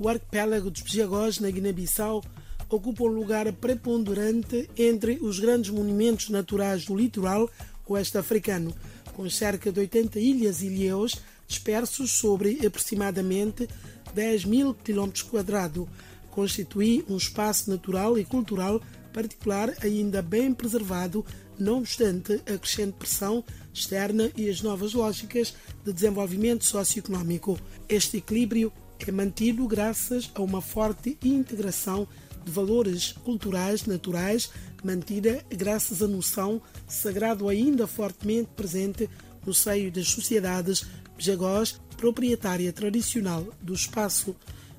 [0.00, 2.24] o arquipélago dos Pijagós, na Guiné-Bissau,
[2.70, 7.50] ocupa um lugar preponderante entre os grandes monumentos naturais do litoral
[7.86, 8.74] oeste africano,
[9.12, 11.16] com cerca de 80 ilhas e ilhéus
[11.46, 13.68] dispersos sobre aproximadamente
[14.14, 15.86] 10 mil km quadrados.
[16.30, 18.80] Constitui um espaço natural e cultural
[19.12, 21.26] particular ainda bem preservado,
[21.58, 23.44] não obstante a crescente pressão
[23.74, 25.52] externa e as novas lógicas
[25.84, 27.58] de desenvolvimento socioeconómico.
[27.88, 28.72] Este equilíbrio
[29.08, 32.06] é mantido graças a uma forte integração
[32.44, 34.50] de valores culturais naturais,
[34.82, 39.08] mantida graças à noção sagrado ainda fortemente presente
[39.44, 40.86] no seio das sociedades
[41.16, 44.34] jagós proprietária tradicional do espaço.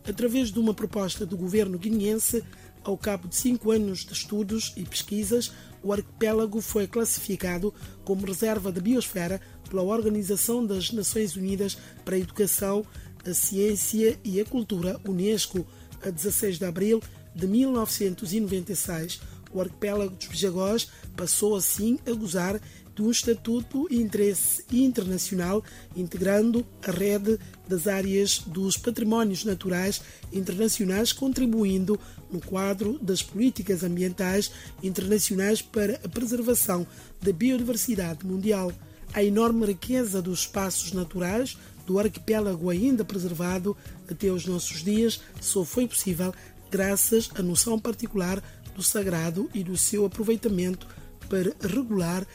[0.08, 2.44] Através de uma proposta do governo guineense,
[2.84, 5.52] ao cabo de cinco anos de estudos e pesquisas,
[5.84, 12.20] o arquipélago foi classificado como reserva da biosfera pela Organização das Nações Unidas para a
[12.20, 12.84] Educação,
[13.26, 15.66] a Ciência e a Cultura, Unesco,
[16.04, 17.02] a 16 de abril
[17.36, 19.22] de 1996.
[19.54, 22.60] O arquipélago dos Bijagós passou assim a gozar
[22.96, 25.63] de um estatuto e interesse internacional,
[25.96, 34.52] integrando a rede das áreas dos patrimónios naturais internacionais, contribuindo no quadro das políticas ambientais
[34.84, 36.85] internacionais para a preservação
[37.22, 38.72] da biodiversidade mundial.
[39.13, 43.76] A enorme riqueza dos espaços naturais do arquipélago ainda preservado
[44.10, 46.34] até os nossos dias só foi possível
[46.70, 48.41] graças à noção particular
[48.76, 50.88] do sagrado e do seu aproveitamento
[51.29, 52.26] para regular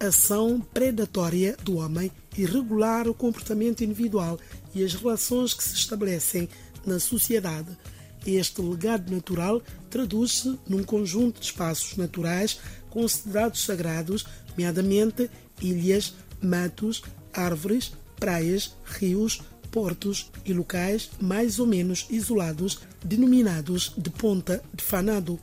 [0.00, 4.38] a ação predatória do homem e regular o comportamento individual
[4.74, 6.48] e as relações que se estabelecem
[6.84, 7.76] na sociedade.
[8.26, 12.58] Este legado natural traduz-se num conjunto de espaços naturais
[12.90, 15.30] considerados sagrados, nomeadamente
[15.60, 17.92] ilhas, matos, árvores,
[18.24, 25.38] praias, rios, portos e locais mais ou menos isolados, denominados de ponta de fanado.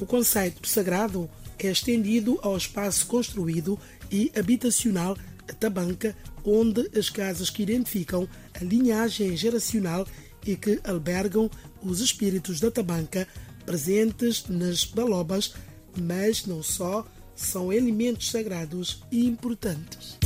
[0.00, 3.78] O conceito sagrado é estendido ao espaço construído
[4.10, 5.18] e habitacional
[5.60, 8.26] Tabanca, onde as casas que identificam
[8.58, 10.06] a linhagem geracional
[10.46, 11.50] e que albergam
[11.82, 13.28] os espíritos da tabanca
[13.66, 15.54] presentes nas balobas,
[15.94, 17.06] mas não só,
[17.36, 20.16] são elementos sagrados e importantes.